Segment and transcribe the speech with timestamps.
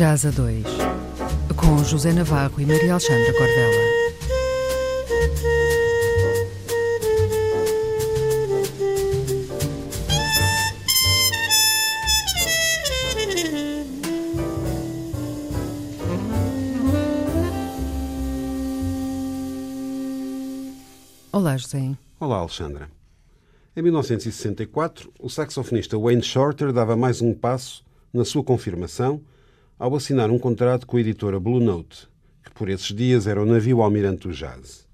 [0.00, 0.64] Jazz a 2,
[1.54, 3.74] com José Navarro e Maria Alexandra Cordela.
[21.30, 21.94] Olá, José.
[22.18, 22.88] Olá, Alexandra.
[23.76, 29.20] Em 1964, o saxofonista Wayne Shorter dava mais um passo na sua confirmação
[29.80, 32.06] ao assinar um contrato com a editora Blue Note,
[32.44, 34.86] que por esses dias era o navio almirante do jazz.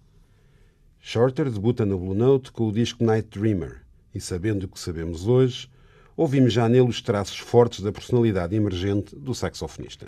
[1.00, 3.82] Shorter debuta na Blue Note com o disco Night Dreamer
[4.14, 5.68] e, sabendo o que sabemos hoje,
[6.16, 10.06] ouvimos já nele os traços fortes da personalidade emergente do saxofonista.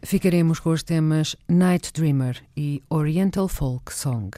[0.00, 4.30] Ficaremos com os temas Night Dreamer e Oriental Folk Song.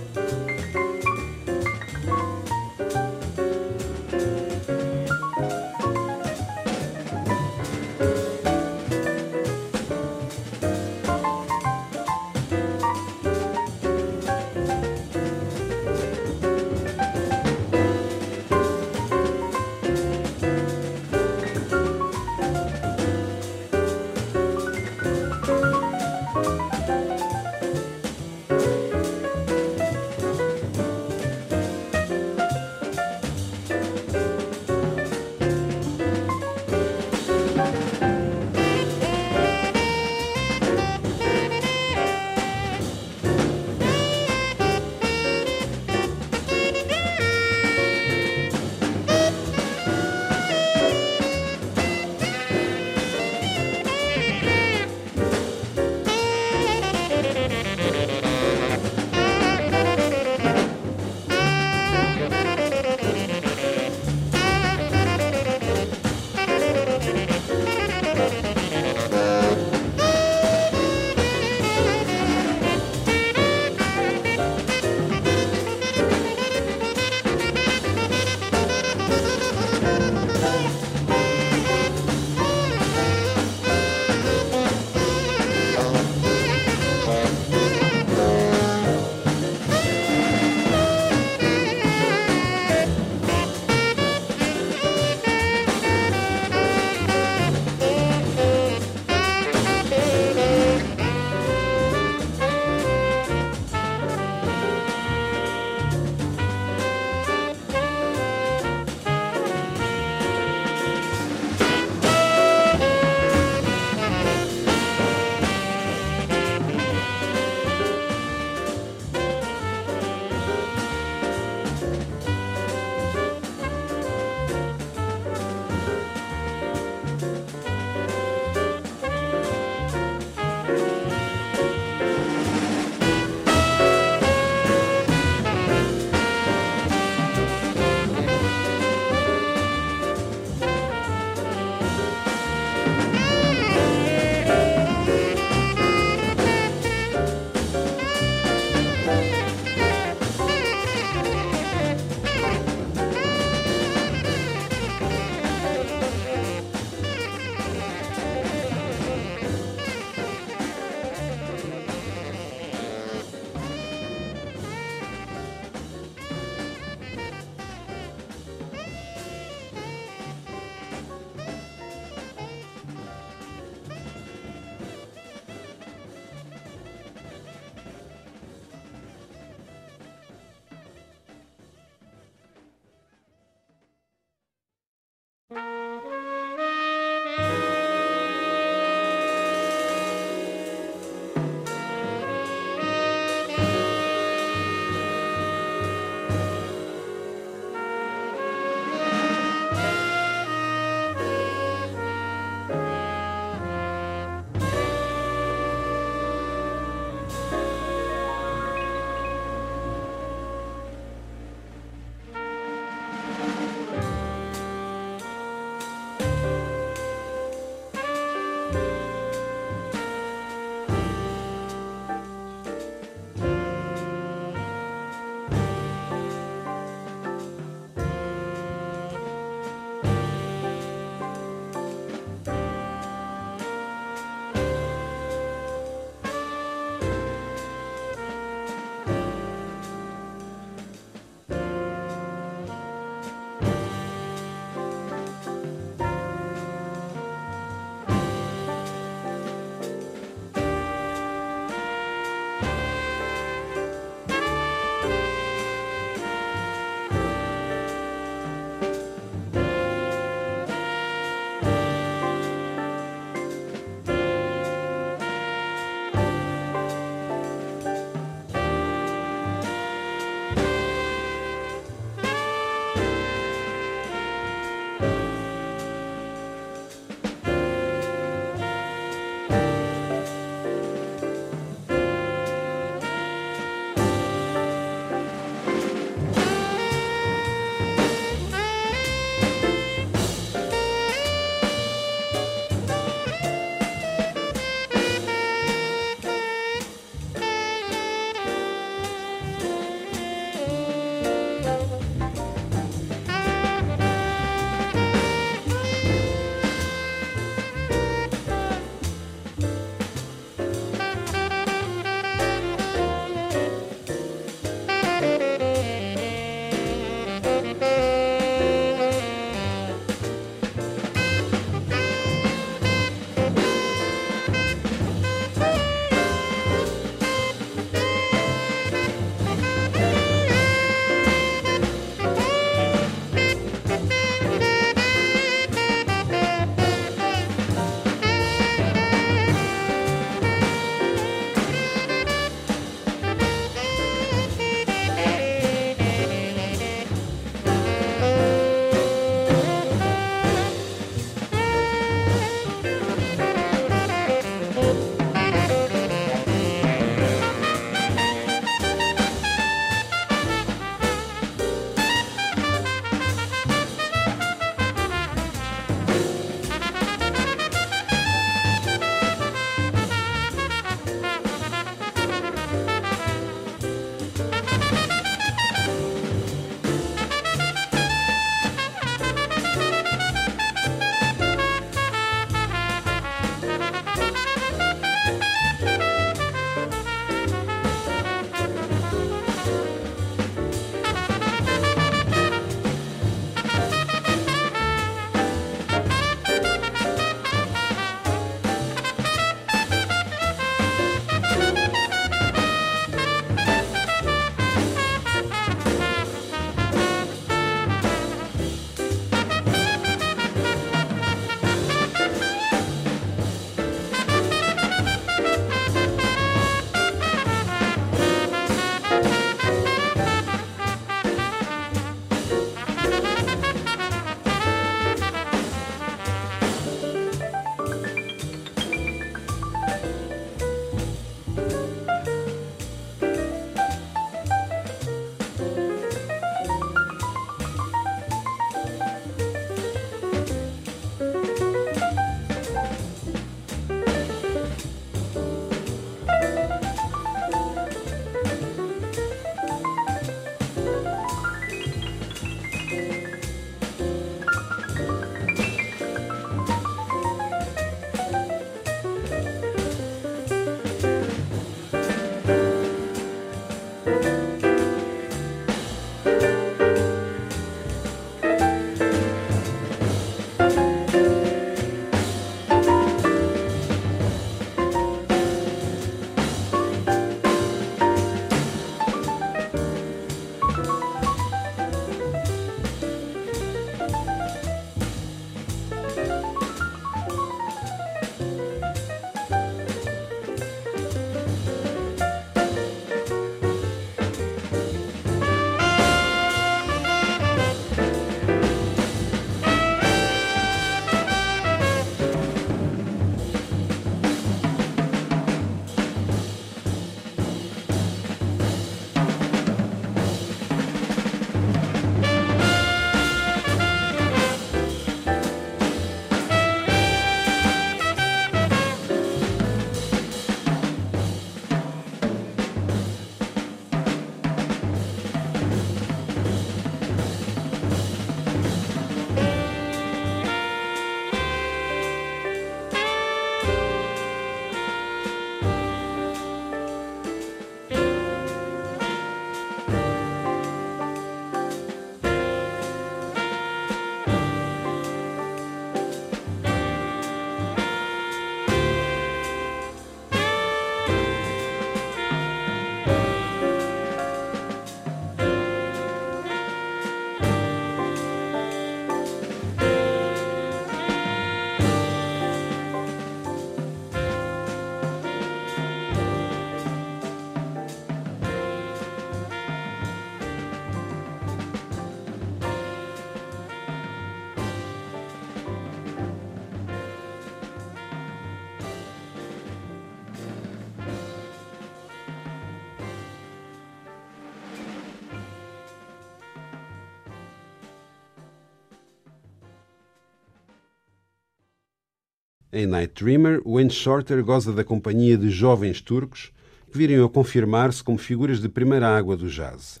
[592.80, 596.50] Em Night Dreamer, Wayne Shorter goza da companhia de jovens turcos
[596.90, 600.00] que viriam a confirmar-se como figuras de primeira água do jazz.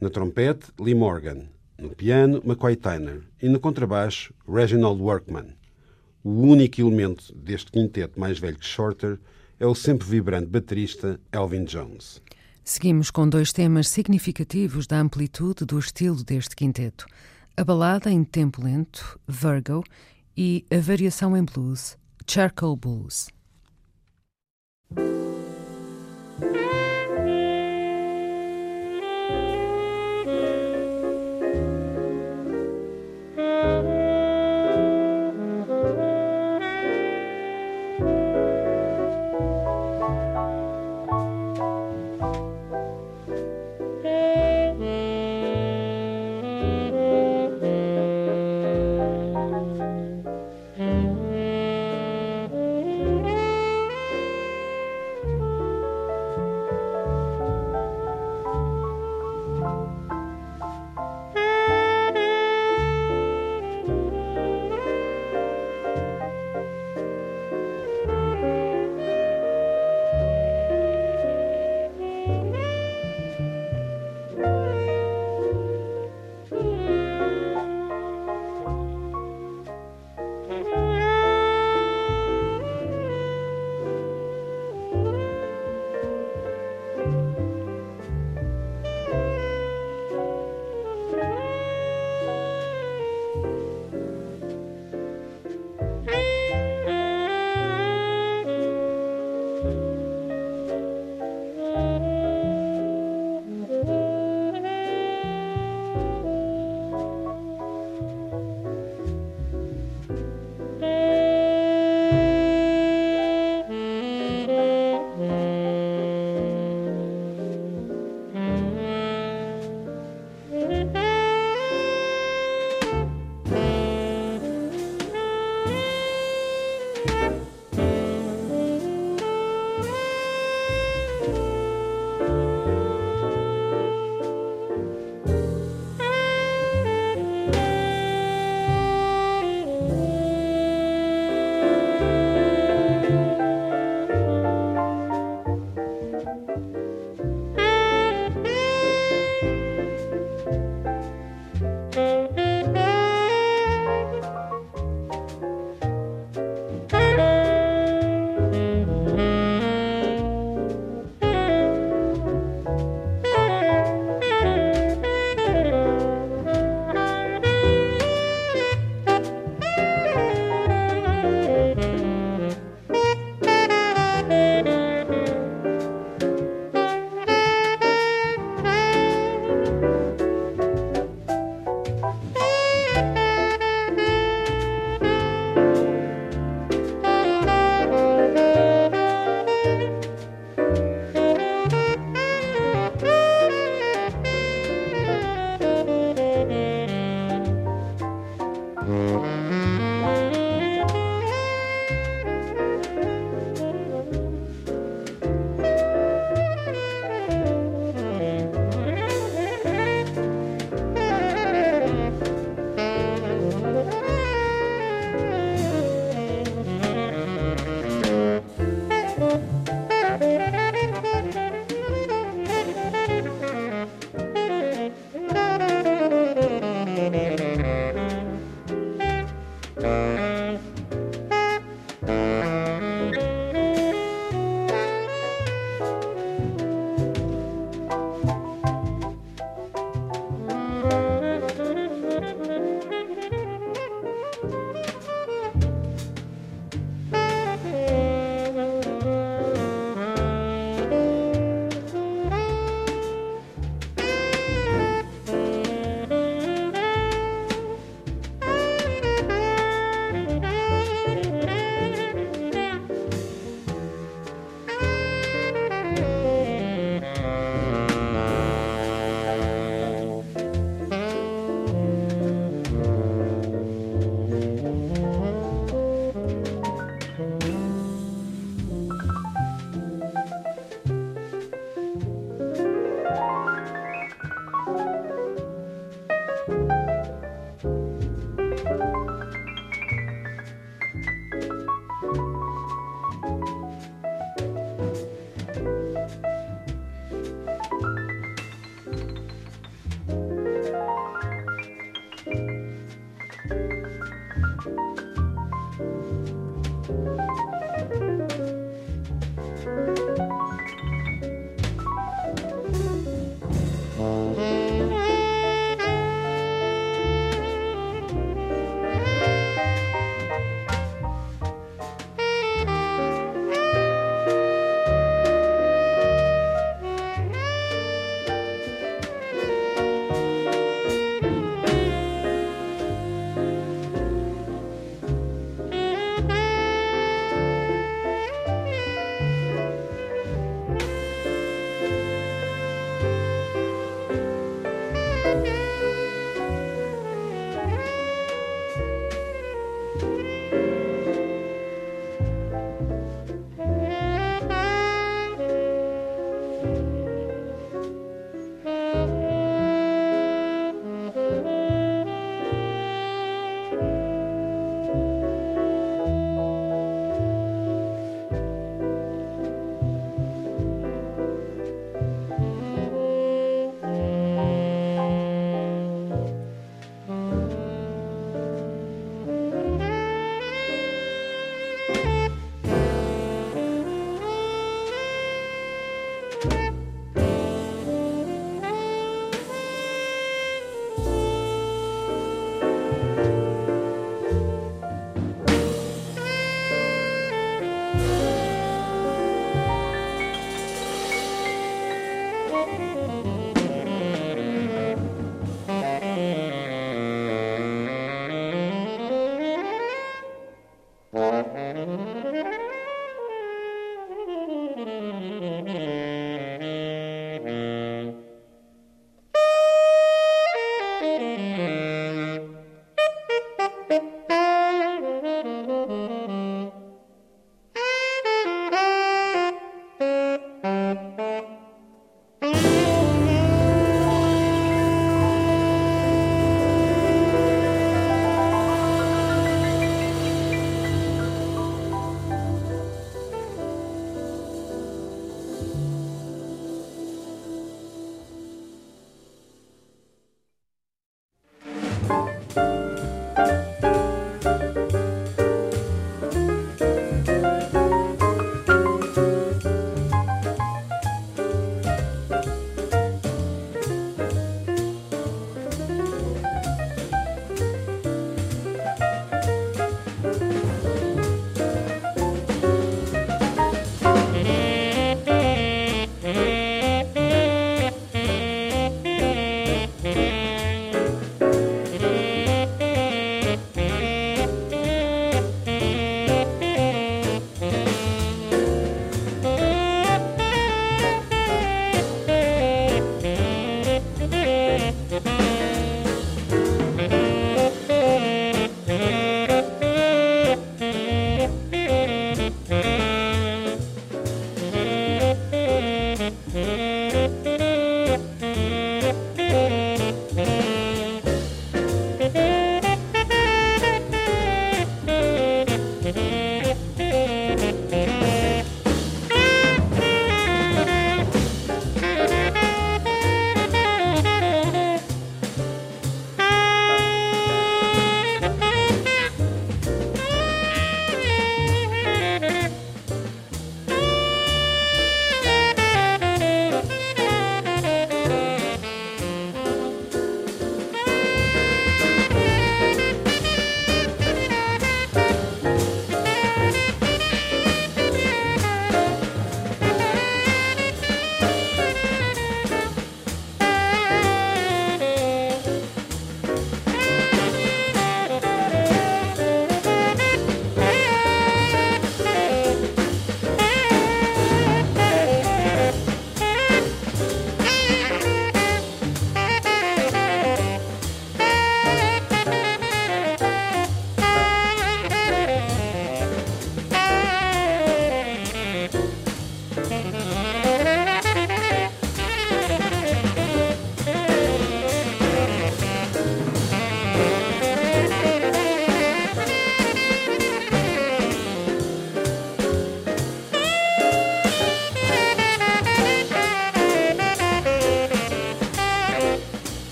[0.00, 1.44] Na trompete, Lee Morgan.
[1.78, 3.20] No piano, McCoy Tyner.
[3.40, 5.54] E no contrabaixo, Reginald Workman.
[6.24, 9.16] O único elemento deste quinteto mais velho que Shorter
[9.60, 12.20] é o sempre vibrante baterista Elvin Jones.
[12.64, 17.06] Seguimos com dois temas significativos da amplitude do estilo deste quinteto:
[17.56, 19.84] a balada em tempo lento, Virgo,
[20.40, 23.28] e a variação em blues, Charcoal Blues.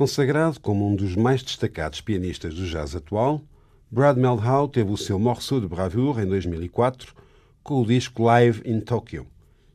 [0.00, 3.42] Consagrado como um dos mais destacados pianistas do jazz atual,
[3.90, 7.14] Brad Meldau teve o seu morceau de bravoure em 2004
[7.62, 9.26] com o disco Live in Tokyo,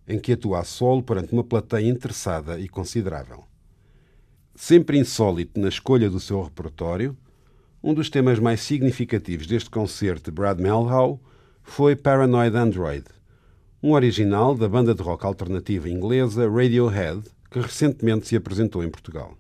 [0.08, 3.44] em que atua a solo perante uma plateia interessada e considerável.
[4.56, 7.16] Sempre insólito na escolha do seu repertório,
[7.84, 11.22] um dos temas mais significativos deste concerto de Brad Meldau
[11.62, 13.06] foi Paranoid Android,
[13.80, 19.38] um original da banda de rock alternativa inglesa Radiohead, que recentemente se apresentou em Portugal.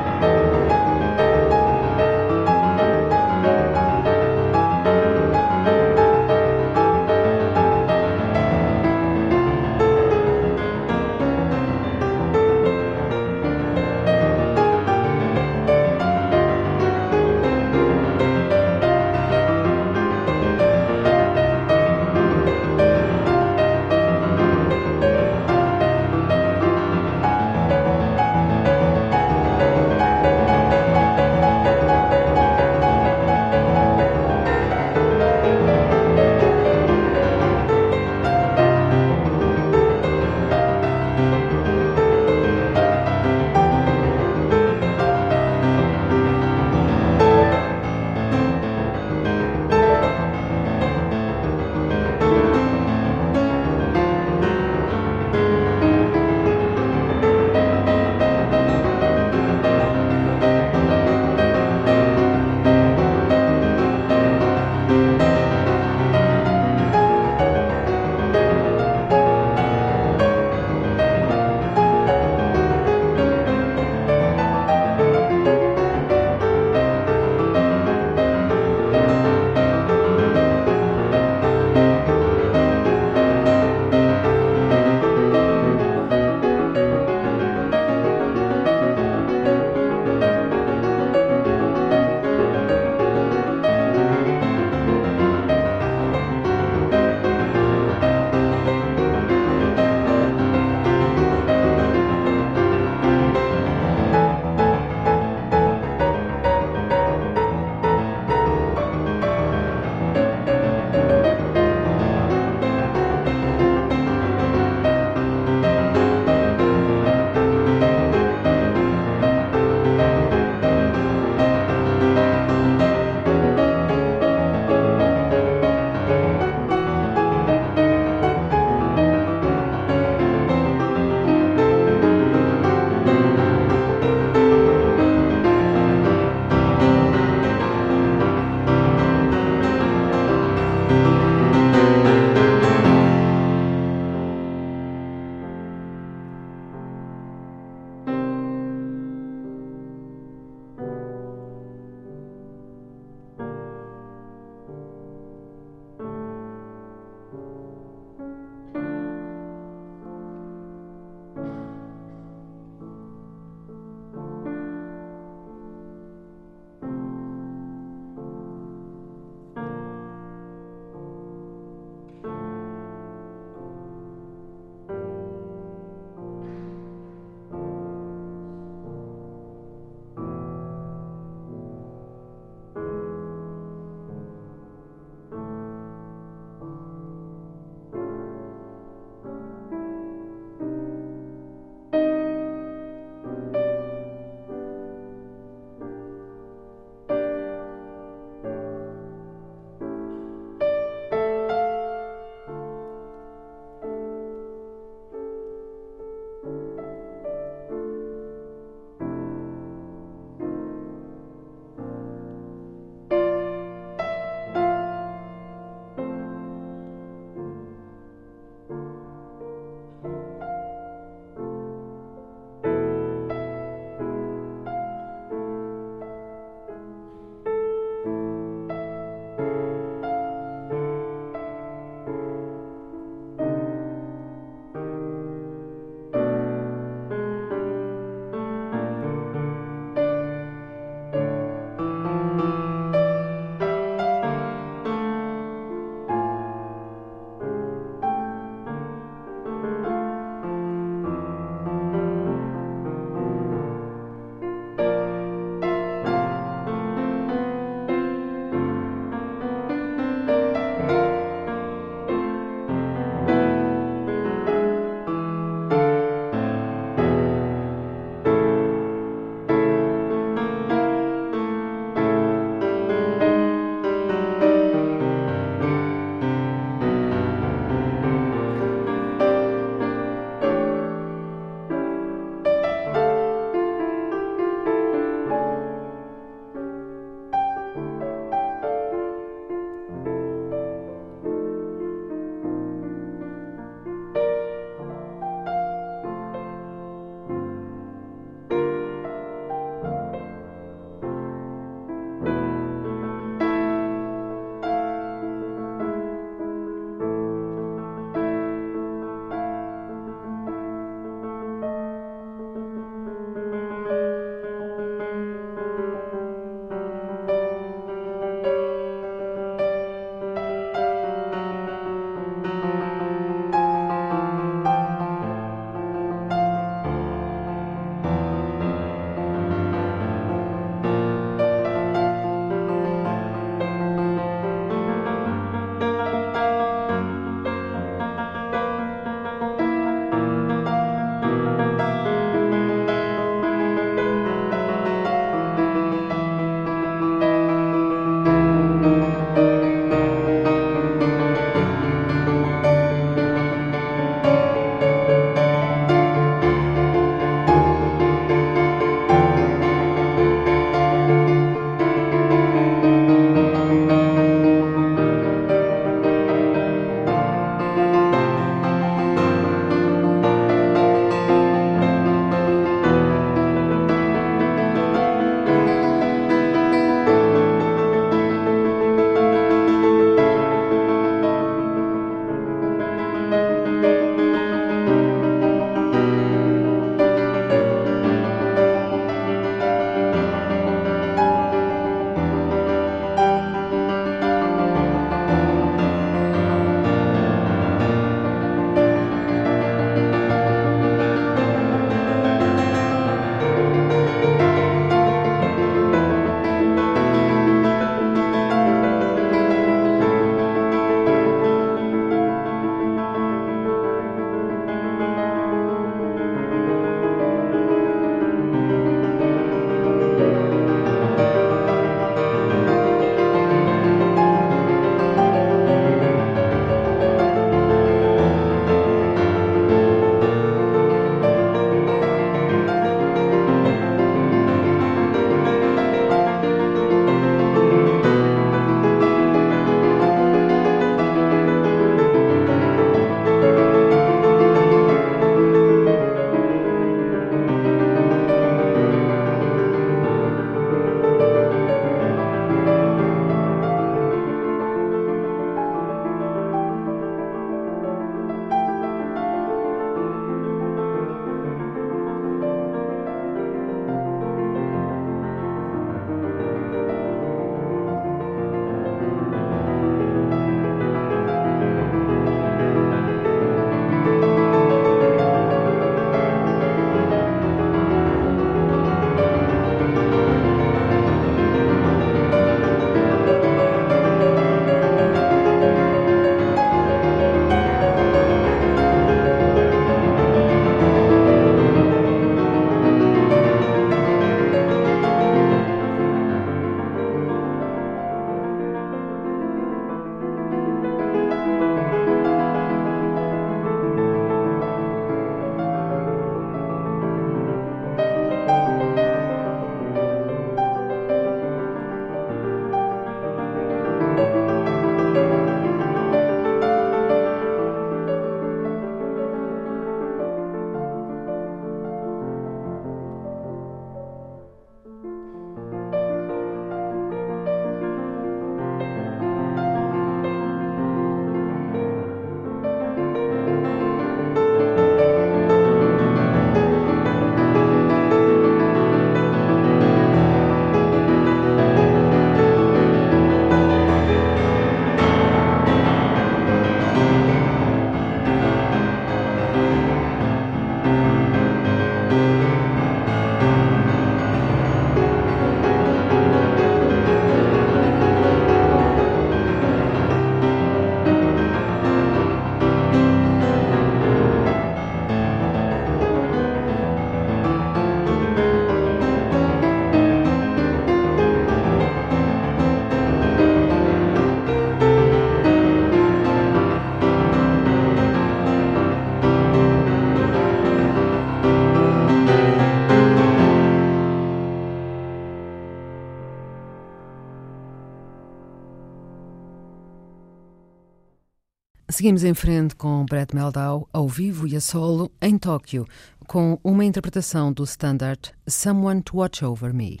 [592.00, 595.84] Seguimos em frente com Brett Meldau ao vivo e a solo em Tóquio,
[596.26, 600.00] com uma interpretação do standard Someone to Watch Over Me.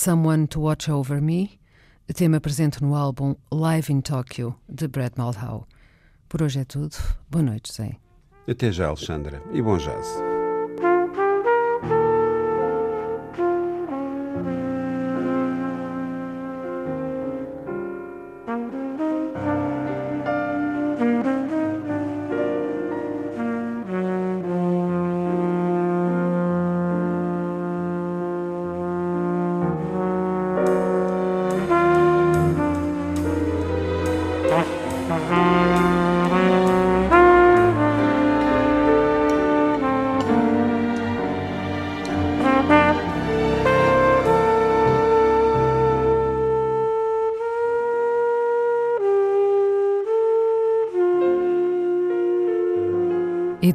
[0.00, 1.58] Someone to Watch Over Me,
[2.14, 5.66] tema presente no álbum Live in Tokyo, de Brad Maldau.
[6.28, 6.94] Por hoje é tudo.
[7.28, 7.96] Boa noite, Zé.
[8.48, 10.27] Até já, Alexandra, e bom jazz.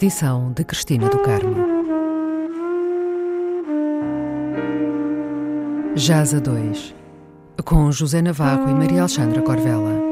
[0.04, 1.56] Edição de Cristina do Carmo.
[5.96, 6.94] Jazz a 2
[7.64, 10.03] com José Navarro e Maria Alexandra Corvella.